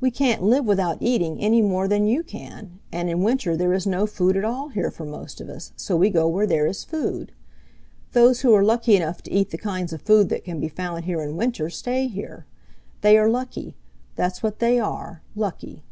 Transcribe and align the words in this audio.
We 0.00 0.12
can't 0.12 0.40
live 0.44 0.64
without 0.66 0.98
eating 1.02 1.40
any 1.40 1.60
more 1.60 1.88
than 1.88 2.06
you 2.06 2.22
can, 2.22 2.78
and 2.92 3.10
in 3.10 3.24
winter 3.24 3.56
there 3.56 3.72
is 3.72 3.88
no 3.88 4.06
food 4.06 4.36
at 4.36 4.44
all 4.44 4.68
here 4.68 4.88
for 4.88 5.04
most 5.04 5.40
of 5.40 5.48
us, 5.48 5.72
so 5.74 5.96
we 5.96 6.10
go 6.10 6.28
where 6.28 6.46
there 6.46 6.68
is 6.68 6.84
food. 6.84 7.32
Those 8.12 8.42
who 8.42 8.54
are 8.54 8.62
lucky 8.62 8.94
enough 8.94 9.20
to 9.22 9.32
eat 9.32 9.50
the 9.50 9.58
kinds 9.58 9.92
of 9.92 10.00
food 10.00 10.28
that 10.28 10.44
can 10.44 10.60
be 10.60 10.68
found 10.68 11.06
here 11.06 11.20
in 11.22 11.36
winter 11.36 11.68
stay 11.70 12.06
here. 12.06 12.46
They 13.00 13.18
are 13.18 13.28
lucky. 13.28 13.74
That's 14.14 14.44
what 14.44 14.60
they 14.60 14.78
are 14.78 15.22
lucky. 15.34 15.82